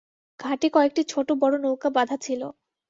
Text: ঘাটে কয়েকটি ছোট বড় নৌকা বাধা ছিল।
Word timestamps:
ঘাটে 0.39 0.67
কয়েকটি 0.71 1.01
ছোট 1.11 1.27
বড় 1.41 1.55
নৌকা 1.63 1.89
বাধা 1.95 2.17
ছিল। 2.25 2.41